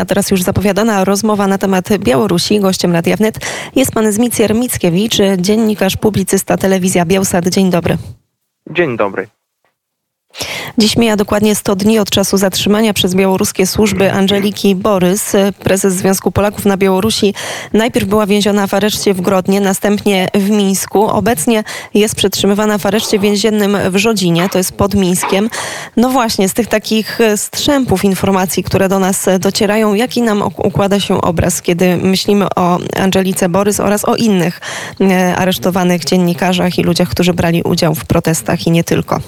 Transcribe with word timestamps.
A 0.00 0.04
teraz 0.04 0.30
już 0.30 0.42
zapowiadana 0.42 1.04
rozmowa 1.04 1.46
na 1.46 1.58
temat 1.58 1.88
Białorusi. 1.98 2.60
Gościem 2.60 2.92
Radia 2.92 3.16
Wnet 3.16 3.38
jest 3.76 3.92
pan 3.92 4.12
Zmicjer 4.12 4.54
Mickiewicz, 4.54 5.18
dziennikarz, 5.38 5.96
publicysta, 5.96 6.56
telewizja 6.56 7.04
Białsat. 7.04 7.48
Dzień 7.48 7.70
dobry. 7.70 7.96
Dzień 8.70 8.96
dobry. 8.96 9.39
Dziś 10.78 10.96
mija 10.96 11.16
dokładnie 11.16 11.54
100 11.54 11.76
dni 11.76 11.98
od 11.98 12.10
czasu 12.10 12.36
zatrzymania 12.36 12.92
przez 12.92 13.14
białoruskie 13.14 13.66
służby 13.66 14.12
Angeliki 14.12 14.74
Borys, 14.74 15.32
prezes 15.58 15.94
Związku 15.94 16.32
Polaków 16.32 16.64
na 16.64 16.76
Białorusi. 16.76 17.34
Najpierw 17.72 18.06
była 18.06 18.26
więziona 18.26 18.66
w 18.66 18.74
areszcie 18.74 19.14
w 19.14 19.20
Grodnie, 19.20 19.60
następnie 19.60 20.28
w 20.34 20.50
Mińsku. 20.50 21.04
Obecnie 21.04 21.64
jest 21.94 22.14
przetrzymywana 22.14 22.78
w 22.78 22.86
areszcie 22.86 23.18
więziennym 23.18 23.76
w 23.90 23.96
Rzodzinie, 23.96 24.48
to 24.52 24.58
jest 24.58 24.72
pod 24.72 24.94
Mińskiem. 24.94 25.50
No 25.96 26.08
właśnie, 26.08 26.48
z 26.48 26.54
tych 26.54 26.66
takich 26.66 27.18
strzępów 27.36 28.04
informacji, 28.04 28.64
które 28.64 28.88
do 28.88 28.98
nas 28.98 29.26
docierają, 29.40 29.94
jaki 29.94 30.22
nam 30.22 30.42
układa 30.42 31.00
się 31.00 31.20
obraz, 31.20 31.62
kiedy 31.62 31.96
myślimy 31.96 32.46
o 32.56 32.78
Angelice 32.96 33.48
Borys 33.48 33.80
oraz 33.80 34.04
o 34.04 34.16
innych 34.16 34.60
e, 35.00 35.36
aresztowanych 35.36 36.04
dziennikarzach 36.04 36.78
i 36.78 36.82
ludziach, 36.82 37.08
którzy 37.08 37.34
brali 37.34 37.62
udział 37.62 37.94
w 37.94 38.04
protestach 38.04 38.66
i 38.66 38.70
nie 38.70 38.84
tylko? 38.84 39.20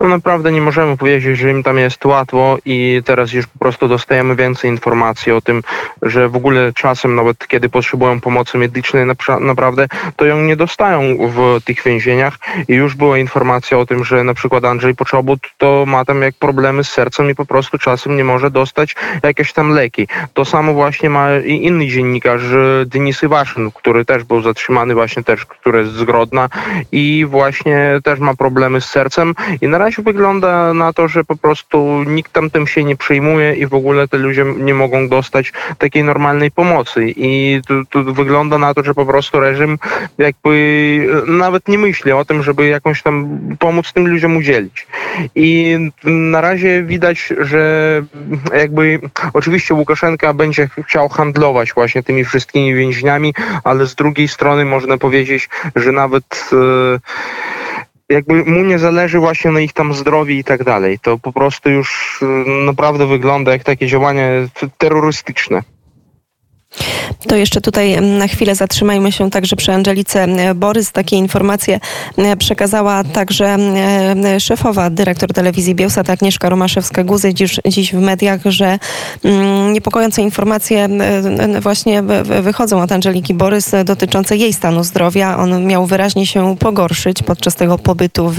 No 0.00 0.08
naprawdę 0.08 0.52
nie 0.52 0.60
możemy 0.60 0.96
powiedzieć, 0.96 1.38
że 1.38 1.50
im 1.50 1.62
tam 1.62 1.78
jest 1.78 2.04
łatwo 2.04 2.58
i 2.64 3.02
teraz 3.04 3.32
już 3.32 3.46
po 3.46 3.58
prostu 3.58 3.88
dostajemy 3.88 4.36
więcej 4.36 4.70
informacji 4.70 5.32
o 5.32 5.40
tym, 5.40 5.62
że 6.02 6.28
w 6.28 6.36
ogóle 6.36 6.72
czasem 6.72 7.14
nawet 7.14 7.46
kiedy 7.48 7.68
potrzebują 7.68 8.20
pomocy 8.20 8.58
medycznej 8.58 9.06
naprawdę, 9.40 9.86
to 10.16 10.24
ją 10.24 10.40
nie 10.40 10.56
dostają 10.56 11.00
w 11.28 11.64
tych 11.64 11.82
więzieniach 11.82 12.34
i 12.68 12.74
już 12.74 12.94
była 12.94 13.18
informacja 13.18 13.78
o 13.78 13.86
tym, 13.86 14.04
że 14.04 14.24
na 14.24 14.34
przykład 14.34 14.64
Andrzej 14.64 14.94
Poczobut 14.94 15.40
to 15.56 15.84
ma 15.86 16.04
tam 16.04 16.22
jak 16.22 16.34
problemy 16.34 16.84
z 16.84 16.88
sercem 16.88 17.30
i 17.30 17.34
po 17.34 17.46
prostu 17.46 17.78
czasem 17.78 18.16
nie 18.16 18.24
może 18.24 18.50
dostać 18.50 18.96
jakieś 19.22 19.52
tam 19.52 19.70
leki. 19.70 20.08
To 20.34 20.44
samo 20.44 20.74
właśnie 20.74 21.10
ma 21.10 21.36
i 21.36 21.64
inny 21.64 21.86
dziennikarz 21.86 22.42
Denis 22.86 23.22
Iwaszyn, 23.22 23.70
który 23.70 24.04
też 24.04 24.24
był 24.24 24.42
zatrzymany 24.42 24.94
właśnie 24.94 25.22
też, 25.22 25.46
który 25.46 25.78
jest 25.78 25.92
z 25.92 26.04
Grodna 26.04 26.48
i 26.92 27.26
właśnie 27.28 28.00
też 28.04 28.18
ma 28.20 28.34
problemy 28.34 28.80
z 28.80 28.84
sercem 28.84 29.34
i 29.60 29.68
na 29.68 29.78
razie 29.78 29.87
razie 29.88 30.02
wygląda 30.02 30.74
na 30.74 30.92
to, 30.92 31.08
że 31.08 31.24
po 31.24 31.36
prostu 31.36 32.04
nikt 32.06 32.32
tam 32.32 32.50
tym 32.50 32.66
się 32.66 32.84
nie 32.84 32.96
przejmuje 32.96 33.54
i 33.54 33.66
w 33.66 33.74
ogóle 33.74 34.08
te 34.08 34.18
ludzie 34.18 34.44
nie 34.44 34.74
mogą 34.74 35.08
dostać 35.08 35.52
takiej 35.78 36.04
normalnej 36.04 36.50
pomocy. 36.50 37.12
I 37.16 37.60
tu, 37.66 37.84
tu 37.84 38.14
wygląda 38.14 38.58
na 38.58 38.74
to, 38.74 38.84
że 38.84 38.94
po 38.94 39.06
prostu 39.06 39.40
reżim 39.40 39.78
jakby 40.18 40.52
e, 41.28 41.30
nawet 41.30 41.68
nie 41.68 41.78
myśli 41.78 42.12
o 42.12 42.24
tym, 42.24 42.42
żeby 42.42 42.66
jakąś 42.66 43.02
tam 43.02 43.40
pomóc 43.58 43.92
tym 43.92 44.08
ludziom 44.08 44.36
udzielić. 44.36 44.86
I 45.34 45.78
na 46.04 46.40
razie 46.40 46.82
widać, 46.82 47.32
że 47.38 47.62
jakby 48.54 49.00
oczywiście 49.32 49.74
Łukaszenka 49.74 50.34
będzie 50.34 50.68
chciał 50.86 51.08
handlować 51.08 51.72
właśnie 51.72 52.02
tymi 52.02 52.24
wszystkimi 52.24 52.74
więźniami, 52.74 53.34
ale 53.64 53.86
z 53.86 53.94
drugiej 53.94 54.28
strony 54.28 54.64
można 54.64 54.98
powiedzieć, 54.98 55.48
że 55.76 55.92
nawet 55.92 56.50
e, 56.52 57.57
jakby 58.08 58.44
mu 58.44 58.64
nie 58.64 58.78
zależy 58.78 59.18
właśnie 59.18 59.50
na 59.50 59.60
ich 59.60 59.72
tam 59.72 59.94
zdrowiu 59.94 60.34
i 60.34 60.44
tak 60.44 60.64
dalej. 60.64 60.98
To 60.98 61.18
po 61.18 61.32
prostu 61.32 61.70
już 61.70 62.18
y, 62.22 62.26
naprawdę 62.64 63.06
wygląda 63.06 63.52
jak 63.52 63.64
takie 63.64 63.86
działanie 63.86 64.48
terrorystyczne. 64.78 65.62
To 67.26 67.36
jeszcze 67.36 67.60
tutaj 67.60 68.00
na 68.00 68.28
chwilę 68.28 68.54
zatrzymajmy 68.54 69.12
się 69.12 69.30
także 69.30 69.56
przy 69.56 69.72
Angelice 69.72 70.26
Borys. 70.54 70.92
Takie 70.92 71.16
informacje 71.16 71.80
przekazała 72.38 73.04
także 73.04 73.56
szefowa 74.38 74.90
dyrektor 74.90 75.32
telewizji 75.32 75.74
Bielsat 75.74 76.10
Agnieszka 76.10 76.50
Romaszewska-Guzy 76.50 77.34
dziś, 77.34 77.60
dziś 77.66 77.92
w 77.92 78.00
mediach, 78.00 78.40
że 78.44 78.78
niepokojące 79.72 80.22
informacje 80.22 80.88
właśnie 81.60 82.02
wychodzą 82.42 82.82
od 82.82 82.92
Angeliki 82.92 83.34
Borys 83.34 83.70
dotyczące 83.84 84.36
jej 84.36 84.52
stanu 84.52 84.84
zdrowia. 84.84 85.36
On 85.36 85.66
miał 85.66 85.86
wyraźnie 85.86 86.26
się 86.26 86.56
pogorszyć 86.56 87.22
podczas 87.22 87.54
tego 87.54 87.78
pobytu 87.78 88.28
w, 88.30 88.36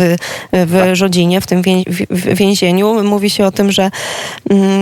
w 0.53 0.89
Rzodzinie, 0.93 1.41
w 1.41 1.47
tym 1.47 1.61
więzieniu. 2.09 3.03
Mówi 3.03 3.29
się 3.29 3.45
o 3.45 3.51
tym, 3.51 3.71
że 3.71 3.91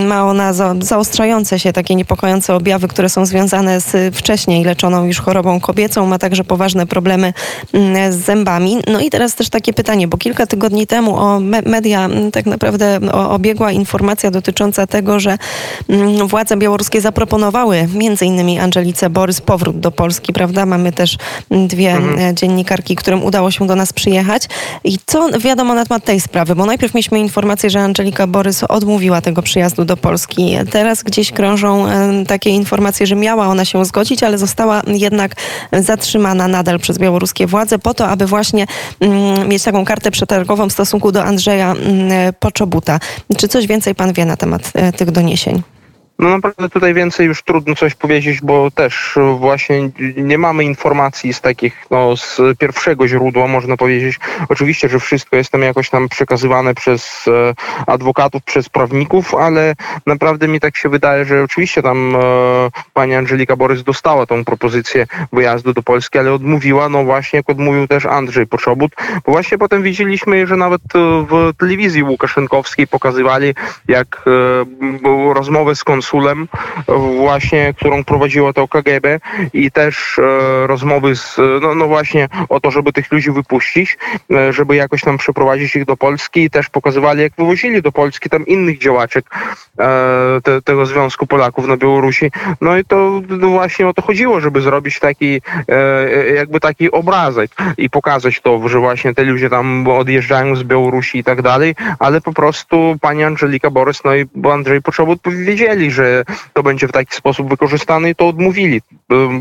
ma 0.06 0.24
ona 0.24 0.52
zaostrzające 0.80 1.58
się 1.58 1.72
takie 1.72 1.94
niepokojące 1.94 2.54
objawy, 2.54 2.88
które 2.88 3.08
są 3.08 3.26
związane 3.26 3.80
z 3.80 3.87
wcześniej 4.12 4.64
leczoną 4.64 5.04
już 5.04 5.20
chorobą 5.20 5.60
kobiecą, 5.60 6.06
ma 6.06 6.18
także 6.18 6.44
poważne 6.44 6.86
problemy 6.86 7.32
mm, 7.72 8.12
z 8.12 8.16
zębami. 8.16 8.78
No 8.86 9.00
i 9.00 9.10
teraz 9.10 9.34
też 9.34 9.48
takie 9.48 9.72
pytanie, 9.72 10.08
bo 10.08 10.16
kilka 10.16 10.46
tygodni 10.46 10.86
temu 10.86 11.16
o 11.16 11.40
media 11.66 12.04
mm, 12.04 12.30
tak 12.30 12.46
naprawdę 12.46 13.00
obiegła 13.12 13.72
informacja 13.72 14.30
dotycząca 14.30 14.86
tego, 14.86 15.20
że 15.20 15.38
mm, 15.88 16.28
władze 16.28 16.56
białoruskie 16.56 17.00
zaproponowały 17.00 17.88
między 17.94 18.26
innymi 18.26 18.58
Angelice 18.58 19.10
Borys 19.10 19.40
powrót 19.40 19.80
do 19.80 19.90
Polski, 19.90 20.32
prawda? 20.32 20.66
Mamy 20.66 20.92
też 20.92 21.16
dwie 21.50 21.92
mhm. 21.92 22.36
Dziennikarki, 22.36 22.96
którym 22.96 23.24
udało 23.24 23.50
się 23.50 23.66
do 23.66 23.76
nas 23.76 23.92
przyjechać. 23.92 24.48
I 24.84 24.98
co 25.06 25.38
wiadomo 25.38 25.74
na 25.74 25.86
temat 25.86 26.04
tej 26.04 26.20
sprawy? 26.20 26.54
Bo 26.54 26.66
najpierw 26.66 26.94
mieliśmy 26.94 27.18
informację, 27.18 27.70
że 27.70 27.80
Angelika 27.80 28.26
Borys 28.26 28.64
odmówiła 28.64 29.20
tego 29.20 29.42
przyjazdu 29.42 29.84
do 29.84 29.96
Polski. 29.96 30.56
Teraz 30.70 31.02
gdzieś 31.02 31.32
krążą 31.32 31.86
takie 32.26 32.50
informacje, 32.50 33.06
że 33.06 33.14
miała 33.14 33.46
ona 33.46 33.64
się 33.64 33.77
zgodzić, 33.84 34.22
ale 34.22 34.38
została 34.38 34.82
jednak 34.86 35.32
zatrzymana 35.72 36.48
nadal 36.48 36.78
przez 36.78 36.98
białoruskie 36.98 37.46
władze 37.46 37.78
po 37.78 37.94
to, 37.94 38.08
aby 38.08 38.26
właśnie 38.26 38.66
mm, 39.00 39.48
mieć 39.48 39.62
taką 39.62 39.84
kartę 39.84 40.10
przetargową 40.10 40.68
w 40.68 40.72
stosunku 40.72 41.12
do 41.12 41.24
Andrzeja 41.24 41.72
mm, 41.72 42.32
Poczobuta. 42.40 43.00
Czy 43.36 43.48
coś 43.48 43.66
więcej 43.66 43.94
pan 43.94 44.12
wie 44.12 44.24
na 44.24 44.36
temat 44.36 44.70
e, 44.74 44.92
tych 44.92 45.10
doniesień? 45.10 45.62
No 46.20 46.28
naprawdę 46.30 46.68
tutaj 46.68 46.94
więcej 46.94 47.26
już 47.26 47.42
trudno 47.42 47.74
coś 47.74 47.94
powiedzieć, 47.94 48.40
bo 48.40 48.70
też 48.70 49.18
właśnie 49.38 49.90
nie 50.16 50.38
mamy 50.38 50.64
informacji 50.64 51.34
z 51.34 51.40
takich, 51.40 51.86
no 51.90 52.16
z 52.16 52.40
pierwszego 52.58 53.08
źródła 53.08 53.46
można 53.46 53.76
powiedzieć. 53.76 54.18
Oczywiście, 54.48 54.88
że 54.88 55.00
wszystko 55.00 55.36
jest 55.36 55.50
tam 55.50 55.62
jakoś 55.62 55.90
tam 55.90 56.08
przekazywane 56.08 56.74
przez 56.74 57.24
e, 57.28 57.54
adwokatów, 57.86 58.42
przez 58.42 58.68
prawników, 58.68 59.34
ale 59.34 59.74
naprawdę 60.06 60.48
mi 60.48 60.60
tak 60.60 60.76
się 60.76 60.88
wydaje, 60.88 61.24
że 61.24 61.42
oczywiście 61.42 61.82
tam 61.82 62.16
e, 62.16 62.20
pani 62.92 63.14
Angelika 63.14 63.56
Borys 63.56 63.82
dostała 63.82 64.26
tą 64.26 64.44
propozycję 64.44 65.06
wyjazdu 65.32 65.72
do 65.72 65.82
Polski, 65.82 66.18
ale 66.18 66.32
odmówiła, 66.32 66.88
no 66.88 67.04
właśnie 67.04 67.36
jak 67.36 67.50
odmówił 67.50 67.88
też 67.88 68.06
Andrzej 68.06 68.46
Poczobut, 68.46 68.92
bo 69.26 69.32
właśnie 69.32 69.58
potem 69.58 69.82
widzieliśmy, 69.82 70.46
że 70.46 70.56
nawet 70.56 70.82
w 71.28 71.52
telewizji 71.58 72.02
Łukaszenkowskiej 72.02 72.86
pokazywali, 72.86 73.54
jak 73.88 74.24
e, 74.26 75.00
były 75.02 75.34
rozmowy 75.34 75.74
z 75.74 75.84
konsultantami 75.84 76.07
konsulem 76.08 76.48
właśnie, 77.16 77.74
którą 77.74 78.04
prowadziło 78.04 78.52
to 78.52 78.68
KGB 78.68 79.20
i 79.52 79.70
też 79.70 80.18
e, 80.18 80.66
rozmowy 80.66 81.16
z, 81.16 81.36
no, 81.62 81.74
no 81.74 81.86
właśnie 81.88 82.28
o 82.48 82.60
to, 82.60 82.70
żeby 82.70 82.92
tych 82.92 83.12
ludzi 83.12 83.30
wypuścić, 83.30 83.98
e, 84.32 84.52
żeby 84.52 84.76
jakoś 84.76 85.00
tam 85.00 85.18
przeprowadzić 85.18 85.76
ich 85.76 85.84
do 85.84 85.96
Polski 85.96 86.40
i 86.44 86.50
też 86.50 86.68
pokazywali, 86.68 87.22
jak 87.22 87.32
wywozili 87.38 87.82
do 87.82 87.92
Polski 87.92 88.30
tam 88.30 88.46
innych 88.46 88.78
działaczek 88.78 89.26
e, 89.78 90.40
te, 90.42 90.62
tego 90.62 90.86
Związku 90.86 91.26
Polaków 91.26 91.66
na 91.66 91.76
Białorusi. 91.76 92.30
No 92.60 92.78
i 92.78 92.84
to 92.84 93.22
no 93.28 93.48
właśnie 93.48 93.88
o 93.88 93.94
to 93.94 94.02
chodziło, 94.02 94.40
żeby 94.40 94.60
zrobić 94.60 94.98
taki 94.98 95.40
jakby 96.34 96.60
taki 96.60 96.90
obrazek 96.90 97.50
i 97.78 97.90
pokazać 97.90 98.40
to, 98.40 98.68
że 98.68 98.78
właśnie 98.78 99.14
te 99.14 99.24
ludzie 99.24 99.50
tam 99.50 99.88
odjeżdżają 99.88 100.56
z 100.56 100.62
Białorusi 100.62 101.18
i 101.18 101.24
tak 101.24 101.42
dalej, 101.42 101.74
ale 101.98 102.20
po 102.20 102.32
prostu 102.32 102.96
pani 103.00 103.24
Angelika 103.24 103.70
Borys, 103.70 104.04
no 104.04 104.14
i 104.14 104.26
Andrzej 104.52 104.82
Poczobut 104.82 105.20
wiedzieli, 105.26 105.90
że 105.98 106.24
to 106.52 106.62
będzie 106.62 106.88
w 106.88 106.92
taki 106.92 107.16
sposób 107.16 107.48
wykorzystane 107.48 108.10
i 108.10 108.14
to 108.14 108.28
odmówili. 108.28 108.82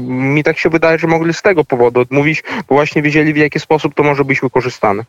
Mi 0.07 0.43
tak 0.43 0.57
się 0.57 0.69
wydaje, 0.69 0.99
że 0.99 1.07
mogli 1.07 1.33
z 1.33 1.41
tego 1.41 1.65
powodu 1.65 1.99
odmówić, 1.99 2.43
bo 2.69 2.75
właśnie 2.75 3.01
wiedzieli 3.01 3.33
w 3.33 3.37
jaki 3.37 3.59
sposób 3.59 3.93
to 3.95 4.03
może 4.03 4.25
być 4.25 4.41
wykorzystane. 4.41 5.03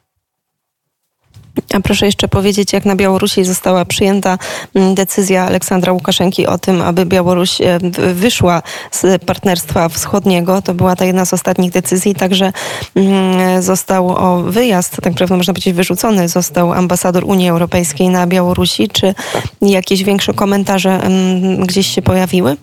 A 1.75 1.81
proszę 1.81 2.07
jeszcze 2.07 2.29
powiedzieć, 2.29 2.73
jak 2.73 2.85
na 2.85 2.97
Białorusi 2.97 3.45
została 3.45 3.85
przyjęta 3.85 4.39
mm, 4.75 4.95
decyzja 4.95 5.45
Aleksandra 5.47 5.93
Łukaszenki 5.93 6.47
o 6.47 6.59
tym, 6.59 6.83
aby 6.83 7.07
Białoruś 7.07 7.61
e, 7.61 7.79
wyszła 8.15 8.63
z 8.91 9.23
partnerstwa 9.25 9.89
wschodniego. 9.89 10.63
To 10.63 10.75
była 10.75 10.97
ta 10.97 11.05
jedna 11.05 11.25
z 11.25 11.33
ostatnich 11.33 11.73
decyzji. 11.73 12.15
Także 12.15 12.53
mm, 12.95 13.63
został 13.63 14.09
o 14.09 14.43
wyjazd, 14.43 14.97
tak 14.97 15.13
naprawdę 15.13 15.37
można 15.37 15.53
powiedzieć 15.53 15.75
wyrzucony, 15.75 16.29
został 16.29 16.73
ambasador 16.73 17.25
Unii 17.25 17.49
Europejskiej 17.49 18.09
na 18.09 18.27
Białorusi. 18.27 18.89
Czy 18.89 19.15
jakieś 19.63 20.05
większe 20.05 20.35
komentarze 20.35 21.03
mm, 21.03 21.67
gdzieś 21.67 21.87
się 21.87 22.03
pojawiły? 22.03 22.57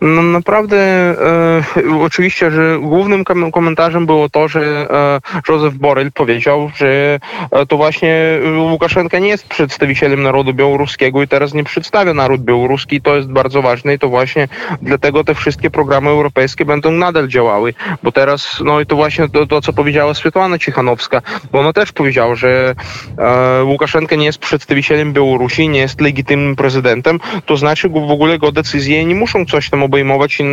No, 0.00 0.22
naprawdę 0.22 0.76
e, 0.76 1.62
oczywiście, 2.00 2.50
że 2.50 2.78
głównym 2.80 3.24
komentarzem 3.52 4.06
było 4.06 4.28
to, 4.28 4.48
że 4.48 4.60
e, 4.90 5.20
Józef 5.48 5.74
Borrell 5.74 6.12
powiedział, 6.12 6.70
że 6.76 7.18
e, 7.50 7.66
to 7.66 7.76
właśnie 7.76 8.40
Łukaszenka 8.70 9.18
nie 9.18 9.28
jest 9.28 9.48
przedstawicielem 9.48 10.22
narodu 10.22 10.54
białoruskiego 10.54 11.22
i 11.22 11.28
teraz 11.28 11.54
nie 11.54 11.64
przedstawia 11.64 12.14
naród 12.14 12.40
białoruski. 12.40 13.00
To 13.00 13.16
jest 13.16 13.28
bardzo 13.28 13.62
ważne 13.62 13.94
i 13.94 13.98
to 13.98 14.08
właśnie 14.08 14.48
dlatego 14.82 15.24
te 15.24 15.34
wszystkie 15.34 15.70
programy 15.70 16.10
europejskie 16.10 16.64
będą 16.64 16.90
nadal 16.90 17.28
działały, 17.28 17.74
bo 18.02 18.12
teraz, 18.12 18.60
no 18.64 18.80
i 18.80 18.86
to 18.86 18.96
właśnie 18.96 19.28
to, 19.28 19.46
to 19.46 19.60
co 19.60 19.72
powiedziała 19.72 20.14
Swietłana 20.14 20.58
Cichanowska, 20.58 21.22
bo 21.52 21.60
ona 21.60 21.72
też 21.72 21.92
powiedziała, 21.92 22.34
że 22.34 22.74
e, 23.18 23.64
Łukaszenka 23.64 24.16
nie 24.16 24.26
jest 24.26 24.38
przedstawicielem 24.38 25.12
Białorusi, 25.12 25.68
nie 25.68 25.80
jest 25.80 26.00
legitymnym 26.00 26.56
prezydentem, 26.56 27.20
to 27.46 27.56
znaczy 27.56 27.88
w 27.88 28.10
ogóle 28.10 28.38
go 28.38 28.52
decyzje 28.52 29.04
nie 29.04 29.14
muszą 29.14 29.44
coś 29.44 29.70
tam 29.70 29.87
obejmować 29.88 30.40
i 30.40 30.44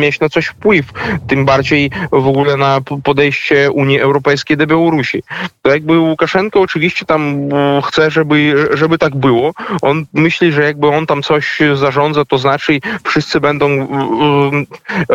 mieć 0.00 0.20
na 0.20 0.28
coś 0.28 0.46
wpływ, 0.46 0.86
tym 1.28 1.44
bardziej 1.44 1.90
w 2.12 2.26
ogóle 2.26 2.56
na 2.56 2.80
podejście 3.04 3.70
Unii 3.70 4.00
Europejskiej 4.00 4.56
do 4.56 4.66
Białorusi. 4.66 5.22
To 5.62 5.70
jakby 5.70 5.98
Łukaszenko 5.98 6.60
oczywiście 6.60 7.06
tam 7.06 7.48
e, 7.52 7.82
chce, 7.84 8.10
żeby, 8.10 8.68
żeby 8.72 8.98
tak 8.98 9.16
było. 9.16 9.52
On 9.82 10.06
myśli, 10.12 10.52
że 10.52 10.62
jakby 10.64 10.88
on 10.88 11.06
tam 11.06 11.22
coś 11.22 11.58
zarządza, 11.74 12.24
to 12.24 12.38
znaczy 12.38 12.78
wszyscy 13.04 13.40
będą 13.40 13.66
e, 13.70 13.86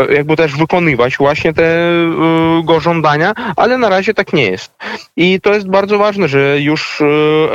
e, 0.01 0.13
jakby 0.13 0.35
też 0.35 0.55
wykonywać 0.55 1.17
właśnie 1.17 1.53
te 1.53 1.89
go 2.63 2.79
żądania, 2.79 3.33
ale 3.55 3.77
na 3.77 3.89
razie 3.89 4.13
tak 4.13 4.33
nie 4.33 4.43
jest. 4.43 4.71
I 5.15 5.41
to 5.41 5.53
jest 5.53 5.69
bardzo 5.69 5.97
ważne, 5.97 6.27
że 6.27 6.61
już 6.61 7.03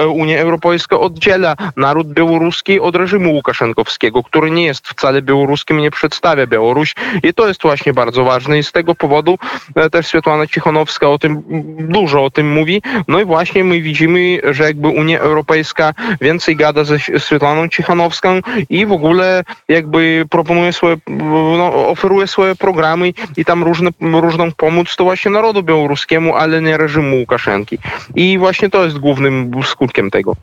Unia 0.08 0.38
Europejska 0.38 1.00
oddziela 1.00 1.56
naród 1.76 2.12
białoruski 2.12 2.80
od 2.80 2.96
reżimu 2.96 3.32
łukaszenkowskiego, 3.32 4.22
który 4.22 4.50
nie 4.50 4.64
jest 4.64 4.88
wcale 4.88 5.22
białoruskim, 5.22 5.78
nie 5.78 5.90
przedstawia 6.14 6.46
Białoruś 6.46 6.94
i 7.22 7.34
to 7.34 7.48
jest 7.48 7.62
właśnie 7.62 7.92
bardzo 7.92 8.24
ważne 8.24 8.58
i 8.58 8.62
z 8.62 8.72
tego 8.72 8.94
powodu 8.94 9.38
e, 9.74 9.90
też 9.90 10.06
Swiatłana 10.06 10.46
Cichanowska 10.46 11.08
o 11.08 11.18
tym 11.18 11.42
dużo 11.78 12.24
o 12.24 12.30
tym 12.30 12.52
mówi. 12.52 12.82
No 13.08 13.20
i 13.20 13.24
właśnie 13.24 13.64
my 13.64 13.80
widzimy, 13.80 14.40
że 14.50 14.64
jakby 14.64 14.88
Unia 14.88 15.18
Europejska 15.18 15.94
więcej 16.20 16.56
gada 16.56 16.84
ze 16.84 16.98
Swiatłaną 16.98 17.68
Cichanowską 17.68 18.40
i 18.70 18.86
w 18.86 18.92
ogóle 18.92 19.44
jakby 19.68 20.24
proponuje 20.30 20.72
swoje, 20.72 20.96
no, 21.58 21.88
oferuje 21.88 22.26
swoje 22.26 22.54
programy 22.54 23.12
i 23.36 23.44
tam 23.44 23.64
różne, 23.64 23.90
różną 24.00 24.52
pomoc 24.52 24.96
to 24.96 25.04
właśnie 25.04 25.30
narodu 25.30 25.62
białoruskiemu, 25.62 26.36
ale 26.36 26.62
nie 26.62 26.76
reżimu 26.76 27.16
Łukaszenki. 27.16 27.78
I 28.14 28.38
właśnie 28.38 28.70
to 28.70 28.84
jest 28.84 28.98
głównym 28.98 29.50
skutkiem 29.64 30.10
tego. 30.10 30.36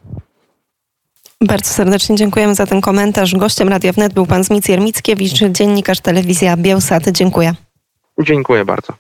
Bardzo 1.42 1.70
serdecznie 1.70 2.16
dziękujemy 2.16 2.56
za 2.56 2.66
ten 2.66 2.82
komentarz. 2.82 3.36
Gościem 3.36 3.70
Radia 3.70 3.92
Wnet 3.94 4.14
był 4.14 4.26
pan 4.26 4.44
Zmic 4.44 4.68
Jermickiewicz, 4.68 5.44
dziennikarz 5.52 6.00
telewizja 6.00 6.58
Bielsat. 6.58 7.04
Dziękuję. 7.10 7.54
Dziękuję 8.20 8.66
bardzo. 8.66 8.94